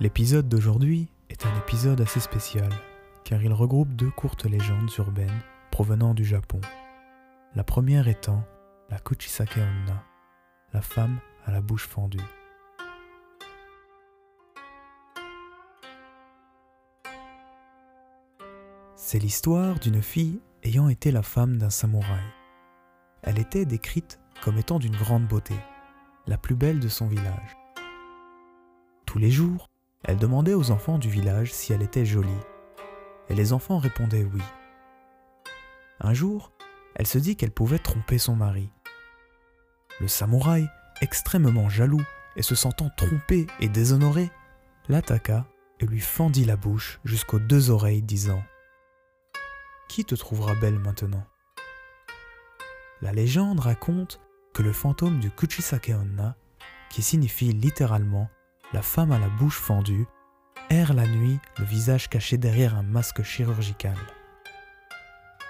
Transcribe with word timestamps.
L'épisode 0.00 0.48
d'aujourd'hui 0.48 1.08
est 1.28 1.44
un 1.44 1.56
épisode 1.56 2.00
assez 2.00 2.20
spécial, 2.20 2.70
car 3.24 3.42
il 3.42 3.52
regroupe 3.52 3.92
deux 3.94 4.12
courtes 4.12 4.44
légendes 4.44 4.92
urbaines 4.96 5.40
provenant 5.72 6.14
du 6.14 6.24
Japon. 6.24 6.60
La 7.56 7.64
première 7.64 8.06
étant 8.06 8.44
la 8.90 9.00
Kuchisake 9.00 9.56
Onna, 9.56 10.04
la 10.72 10.82
femme 10.82 11.18
à 11.46 11.50
la 11.50 11.60
bouche 11.60 11.88
fendue. 11.88 12.22
C'est 18.94 19.18
l'histoire 19.18 19.80
d'une 19.80 20.00
fille 20.00 20.38
ayant 20.62 20.88
été 20.88 21.10
la 21.10 21.22
femme 21.22 21.56
d'un 21.56 21.70
samouraï. 21.70 22.22
Elle 23.22 23.40
était 23.40 23.64
décrite 23.64 24.20
comme 24.44 24.58
étant 24.58 24.78
d'une 24.78 24.96
grande 24.96 25.26
beauté, 25.26 25.56
la 26.28 26.38
plus 26.38 26.54
belle 26.54 26.78
de 26.78 26.88
son 26.88 27.08
village. 27.08 27.56
Tous 29.06 29.18
les 29.18 29.32
jours, 29.32 29.68
elle 30.04 30.16
demandait 30.16 30.54
aux 30.54 30.70
enfants 30.70 30.98
du 30.98 31.08
village 31.08 31.52
si 31.52 31.72
elle 31.72 31.82
était 31.82 32.06
jolie, 32.06 32.30
et 33.28 33.34
les 33.34 33.52
enfants 33.52 33.78
répondaient 33.78 34.24
oui. 34.24 34.42
Un 36.00 36.14
jour, 36.14 36.52
elle 36.94 37.06
se 37.06 37.18
dit 37.18 37.36
qu'elle 37.36 37.50
pouvait 37.50 37.78
tromper 37.78 38.18
son 38.18 38.36
mari. 38.36 38.70
Le 40.00 40.08
samouraï, 40.08 40.68
extrêmement 41.00 41.68
jaloux 41.68 42.02
et 42.36 42.42
se 42.42 42.54
sentant 42.54 42.90
trompé 42.96 43.46
et 43.60 43.68
déshonoré, 43.68 44.30
l'attaqua 44.88 45.46
et 45.80 45.86
lui 45.86 46.00
fendit 46.00 46.44
la 46.44 46.56
bouche 46.56 47.00
jusqu'aux 47.04 47.38
deux 47.38 47.70
oreilles, 47.70 48.02
disant 48.02 48.42
Qui 49.88 50.04
te 50.04 50.14
trouvera 50.14 50.54
belle 50.54 50.78
maintenant? 50.78 51.26
La 53.00 53.12
légende 53.12 53.60
raconte 53.60 54.20
que 54.54 54.62
le 54.62 54.72
fantôme 54.72 55.20
du 55.20 55.30
Kuchisake 55.30 55.90
Onna, 55.90 56.36
qui 56.90 57.02
signifie 57.02 57.52
littéralement 57.52 58.28
la 58.72 58.82
femme 58.82 59.12
à 59.12 59.18
la 59.18 59.28
bouche 59.28 59.58
fendue, 59.58 60.06
erre 60.70 60.92
la 60.92 61.06
nuit, 61.06 61.38
le 61.58 61.64
visage 61.64 62.08
caché 62.08 62.36
derrière 62.36 62.76
un 62.76 62.82
masque 62.82 63.22
chirurgical. 63.22 63.96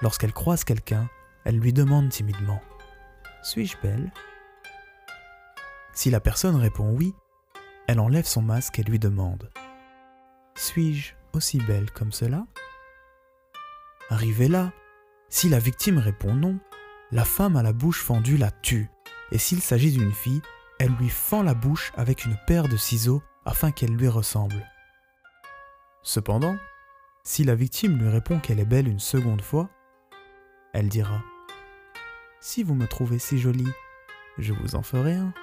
Lorsqu'elle 0.03 0.33
croise 0.33 0.65
quelqu'un, 0.65 1.09
elle 1.45 1.59
lui 1.59 1.73
demande 1.73 2.11
timidement 2.11 2.61
Suis-je 3.43 3.77
belle? 3.83 4.13
Si 5.93 6.11
la 6.11 6.21
personne 6.21 6.55
répond 6.55 6.95
oui, 6.95 7.13
elle 7.89 7.99
enlève 7.99 8.27
son 8.27 8.43
masque 8.43 8.79
et 8.79 8.85
lui 8.85 9.01
demande 9.01 9.51
Suis-je 10.55 11.15
aussi 11.33 11.59
belle 11.59 11.91
comme 11.91 12.13
cela? 12.13 12.47
Arrivée 14.11 14.49
là, 14.49 14.73
si 15.29 15.49
la 15.49 15.59
victime 15.59 15.99
répond 15.99 16.35
non, 16.35 16.59
la 17.11 17.25
femme 17.25 17.57
à 17.57 17.63
la 17.63 17.73
bouche 17.73 18.03
fendue 18.03 18.37
la 18.37 18.51
tue, 18.51 18.89
et 19.33 19.39
s'il 19.39 19.61
s'agit 19.61 19.93
d'une 19.93 20.13
fille, 20.13 20.43
elle 20.79 20.93
lui 20.93 21.09
fend 21.09 21.43
la 21.43 21.55
bouche 21.55 21.93
avec 21.97 22.25
une 22.25 22.37
paire 22.47 22.69
de 22.69 22.77
ciseaux 22.77 23.23
afin 23.45 23.73
qu'elle 23.73 23.95
lui 23.95 24.09
ressemble. 24.09 24.67
Cependant, 26.03 26.57
si 27.25 27.45
la 27.45 27.55
victime 27.55 27.99
lui 27.99 28.09
répond 28.09 28.39
qu'elle 28.39 28.61
est 28.61 28.65
belle 28.65 28.89
une 28.89 29.01
seconde 29.01 29.43
fois, 29.43 29.69
elle 30.73 30.89
dira 30.89 31.23
Si 32.41 32.63
vous 32.63 32.75
me 32.75 32.87
trouvez 32.87 33.19
si 33.19 33.39
jolie, 33.39 33.73
je 34.39 34.53
vous 34.53 34.77
en 34.77 34.83
ferai 34.83 35.15
un. 35.15 35.35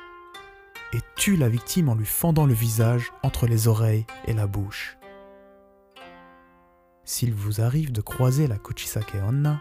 Et 0.94 1.00
tue 1.16 1.36
la 1.36 1.50
victime 1.50 1.90
en 1.90 1.96
lui 1.96 2.06
fendant 2.06 2.46
le 2.46 2.54
visage 2.54 3.12
entre 3.22 3.48
les 3.48 3.68
oreilles 3.68 4.06
et 4.26 4.34
la 4.34 4.48
bouche. 4.48 4.98
S'il 7.04 7.34
vous 7.34 7.60
arrive 7.60 7.92
de 7.92 8.02
croiser 8.02 8.48
la 8.48 8.58
Kuchisake 8.58 9.16
Onna, 9.28 9.60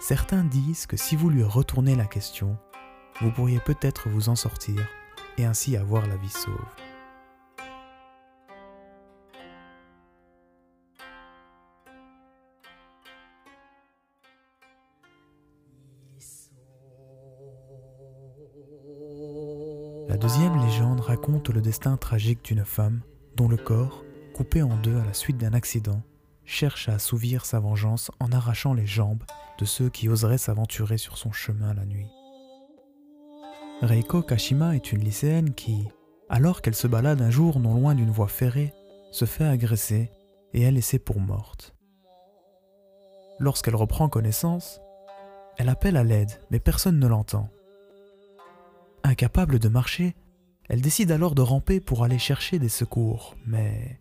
certains 0.00 0.42
disent 0.42 0.86
que 0.86 0.96
si 0.96 1.14
vous 1.14 1.28
lui 1.28 1.42
retournez 1.42 1.94
la 1.94 2.06
question, 2.06 2.58
vous 3.20 3.30
pourriez 3.30 3.60
peut-être 3.60 4.08
vous 4.08 4.28
en 4.28 4.36
sortir 4.36 4.86
et 5.38 5.44
ainsi 5.44 5.76
avoir 5.76 6.06
la 6.06 6.16
vie 6.16 6.28
sauve. 6.28 6.54
La 20.08 20.16
deuxième 20.16 20.60
légende 20.60 21.00
raconte 21.00 21.50
le 21.50 21.60
destin 21.60 21.96
tragique 21.96 22.44
d'une 22.44 22.64
femme 22.64 23.00
dont 23.36 23.48
le 23.48 23.56
corps, 23.56 24.04
coupé 24.34 24.62
en 24.62 24.76
deux 24.76 24.96
à 24.98 25.04
la 25.04 25.14
suite 25.14 25.38
d'un 25.38 25.52
accident, 25.52 26.02
cherche 26.44 26.88
à 26.88 26.94
assouvir 26.94 27.44
sa 27.44 27.60
vengeance 27.60 28.10
en 28.18 28.32
arrachant 28.32 28.74
les 28.74 28.86
jambes 28.86 29.22
de 29.58 29.64
ceux 29.64 29.88
qui 29.88 30.08
oseraient 30.08 30.36
s'aventurer 30.36 30.98
sur 30.98 31.16
son 31.16 31.32
chemin 31.32 31.74
la 31.74 31.84
nuit. 31.84 32.08
Reiko 33.82 34.20
Kashima 34.20 34.76
est 34.76 34.92
une 34.92 35.00
lycéenne 35.00 35.54
qui, 35.54 35.88
alors 36.28 36.60
qu'elle 36.60 36.74
se 36.74 36.86
balade 36.86 37.22
un 37.22 37.30
jour 37.30 37.60
non 37.60 37.74
loin 37.74 37.94
d'une 37.94 38.10
voie 38.10 38.28
ferrée, 38.28 38.74
se 39.10 39.24
fait 39.24 39.44
agresser 39.44 40.12
et 40.52 40.62
est 40.62 40.70
laissée 40.70 40.98
pour 40.98 41.18
morte. 41.18 41.74
Lorsqu'elle 43.38 43.76
reprend 43.76 44.10
connaissance, 44.10 44.82
elle 45.56 45.70
appelle 45.70 45.96
à 45.96 46.04
l'aide, 46.04 46.42
mais 46.50 46.60
personne 46.60 46.98
ne 46.98 47.06
l'entend. 47.06 47.48
Incapable 49.02 49.58
de 49.58 49.68
marcher, 49.68 50.14
elle 50.68 50.82
décide 50.82 51.10
alors 51.10 51.34
de 51.34 51.42
ramper 51.42 51.80
pour 51.80 52.04
aller 52.04 52.18
chercher 52.18 52.58
des 52.58 52.68
secours, 52.68 53.34
mais, 53.46 53.98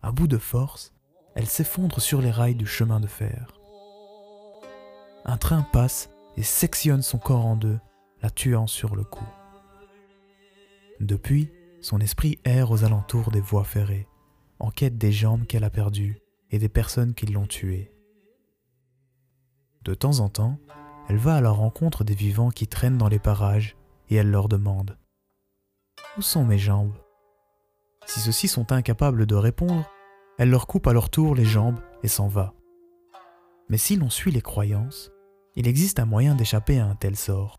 à 0.00 0.10
bout 0.10 0.26
de 0.26 0.38
force, 0.38 0.94
elle 1.34 1.46
s'effondre 1.46 2.00
sur 2.00 2.22
les 2.22 2.30
rails 2.30 2.54
du 2.54 2.66
chemin 2.66 2.98
de 2.98 3.06
fer. 3.06 3.52
Un 5.26 5.36
train 5.36 5.66
passe 5.70 6.08
et 6.38 6.42
sectionne 6.42 7.02
son 7.02 7.18
corps 7.18 7.44
en 7.44 7.56
deux, 7.56 7.78
la 8.22 8.30
tuant 8.30 8.66
sur 8.66 8.96
le 8.96 9.04
coup. 9.04 9.28
Depuis, 11.00 11.50
son 11.80 12.00
esprit 12.00 12.38
erre 12.44 12.70
aux 12.70 12.84
alentours 12.84 13.30
des 13.30 13.40
voies 13.40 13.64
ferrées, 13.64 14.08
en 14.58 14.70
quête 14.70 14.98
des 14.98 15.12
jambes 15.12 15.46
qu'elle 15.46 15.64
a 15.64 15.70
perdues 15.70 16.20
et 16.50 16.58
des 16.58 16.68
personnes 16.68 17.14
qui 17.14 17.26
l'ont 17.26 17.46
tuée. 17.46 17.92
De 19.84 19.94
temps 19.94 20.20
en 20.20 20.28
temps, 20.28 20.58
elle 21.08 21.16
va 21.16 21.36
à 21.36 21.40
la 21.40 21.50
rencontre 21.50 22.04
des 22.04 22.14
vivants 22.14 22.50
qui 22.50 22.66
traînent 22.66 22.98
dans 22.98 23.08
les 23.08 23.18
parages 23.18 23.76
et 24.10 24.16
elle 24.16 24.30
leur 24.30 24.48
demande⁇ 24.48 24.98
Où 26.18 26.22
sont 26.22 26.44
mes 26.44 26.58
jambes?⁇ 26.58 26.94
Si 28.06 28.20
ceux-ci 28.20 28.48
sont 28.48 28.72
incapables 28.72 29.26
de 29.26 29.34
répondre, 29.34 29.88
elle 30.38 30.50
leur 30.50 30.66
coupe 30.66 30.86
à 30.86 30.92
leur 30.92 31.10
tour 31.10 31.34
les 31.34 31.44
jambes 31.44 31.80
et 32.02 32.08
s'en 32.08 32.28
va. 32.28 32.54
Mais 33.68 33.78
si 33.78 33.96
l'on 33.96 34.10
suit 34.10 34.30
les 34.30 34.42
croyances, 34.42 35.10
il 35.56 35.66
existe 35.66 35.98
un 35.98 36.06
moyen 36.06 36.34
d'échapper 36.34 36.78
à 36.78 36.86
un 36.86 36.94
tel 36.94 37.16
sort. 37.16 37.58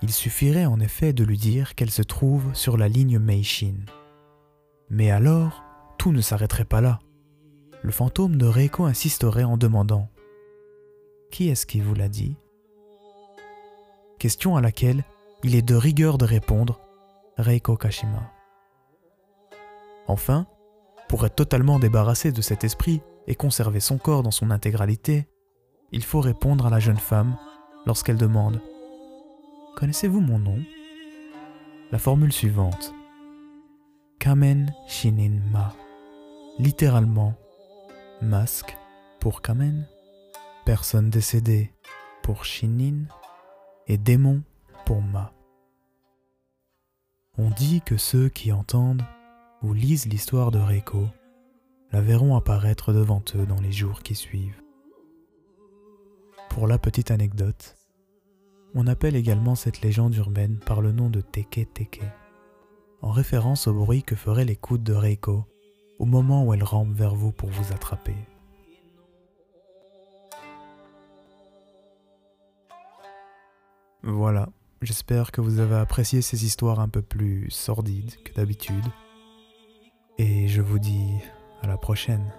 Il 0.00 0.12
suffirait 0.12 0.66
en 0.66 0.78
effet 0.78 1.12
de 1.12 1.24
lui 1.24 1.38
dire 1.38 1.74
qu'elle 1.74 1.90
se 1.90 2.02
trouve 2.02 2.54
sur 2.54 2.76
la 2.76 2.88
ligne 2.88 3.18
Meishin. 3.18 3.74
Mais 4.90 5.10
alors, 5.10 5.64
tout 5.98 6.12
ne 6.12 6.20
s'arrêterait 6.20 6.64
pas 6.64 6.80
là. 6.80 7.00
Le 7.82 7.90
fantôme 7.90 8.36
de 8.36 8.46
Reiko 8.46 8.84
insisterait 8.84 9.44
en 9.44 9.56
demandant 9.56 10.08
Qui 11.30 11.48
est-ce 11.48 11.66
qui 11.66 11.80
vous 11.80 11.94
l'a 11.94 12.08
dit? 12.08 12.36
Question 14.18 14.56
à 14.56 14.60
laquelle 14.60 15.04
il 15.44 15.54
est 15.54 15.62
de 15.62 15.74
rigueur 15.74 16.18
de 16.18 16.24
répondre 16.24 16.80
Reiko 17.36 17.76
Kashima. 17.76 18.32
Enfin, 20.06 20.46
pour 21.08 21.24
être 21.26 21.36
totalement 21.36 21.78
débarrassé 21.78 22.32
de 22.32 22.40
cet 22.40 22.64
esprit 22.64 23.00
et 23.26 23.34
conserver 23.34 23.80
son 23.80 23.98
corps 23.98 24.22
dans 24.22 24.30
son 24.30 24.50
intégralité, 24.50 25.28
il 25.92 26.02
faut 26.02 26.20
répondre 26.20 26.66
à 26.66 26.70
la 26.70 26.80
jeune 26.80 26.96
femme 26.96 27.36
lorsqu'elle 27.86 28.16
demande 28.16 28.60
Connaissez-vous 29.78 30.18
mon 30.18 30.40
nom? 30.40 30.58
La 31.92 32.00
formule 32.00 32.32
suivante 32.32 32.92
Kamen 34.18 34.74
Shinin 34.88 35.38
Ma, 35.52 35.72
littéralement 36.58 37.36
masque 38.20 38.76
pour 39.20 39.40
Kamen, 39.40 39.86
personne 40.64 41.10
décédée 41.10 41.72
pour 42.24 42.44
Shinin 42.44 43.04
et 43.86 43.98
démon 43.98 44.42
pour 44.84 45.00
Ma. 45.00 45.32
On 47.36 47.48
dit 47.50 47.80
que 47.80 47.96
ceux 47.96 48.28
qui 48.28 48.50
entendent 48.50 49.04
ou 49.62 49.74
lisent 49.74 50.06
l'histoire 50.06 50.50
de 50.50 50.58
Reiko 50.58 51.06
la 51.92 52.00
verront 52.00 52.34
apparaître 52.34 52.92
devant 52.92 53.22
eux 53.36 53.46
dans 53.46 53.60
les 53.60 53.70
jours 53.70 54.02
qui 54.02 54.16
suivent. 54.16 54.60
Pour 56.48 56.66
la 56.66 56.78
petite 56.78 57.12
anecdote, 57.12 57.77
on 58.74 58.86
appelle 58.86 59.16
également 59.16 59.54
cette 59.54 59.80
légende 59.80 60.14
urbaine 60.14 60.58
par 60.64 60.80
le 60.80 60.92
nom 60.92 61.10
de 61.10 61.20
Teke 61.20 61.68
Teke, 61.72 62.02
en 63.02 63.10
référence 63.10 63.66
au 63.66 63.74
bruit 63.74 64.02
que 64.02 64.16
feraient 64.16 64.44
les 64.44 64.56
coudes 64.56 64.82
de 64.82 64.94
Reiko 64.94 65.44
au 65.98 66.04
moment 66.04 66.44
où 66.44 66.54
elle 66.54 66.64
rampe 66.64 66.92
vers 66.92 67.14
vous 67.14 67.32
pour 67.32 67.50
vous 67.50 67.72
attraper. 67.72 68.14
Voilà, 74.02 74.48
j'espère 74.80 75.32
que 75.32 75.40
vous 75.40 75.58
avez 75.58 75.74
apprécié 75.74 76.22
ces 76.22 76.44
histoires 76.44 76.80
un 76.80 76.88
peu 76.88 77.02
plus 77.02 77.50
sordides 77.50 78.14
que 78.24 78.32
d'habitude. 78.32 78.86
Et 80.18 80.48
je 80.48 80.62
vous 80.62 80.78
dis 80.78 81.18
à 81.62 81.66
la 81.66 81.76
prochaine. 81.76 82.32